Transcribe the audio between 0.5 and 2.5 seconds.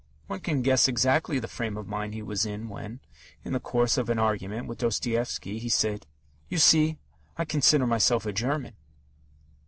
guess exactly the frame of mind he was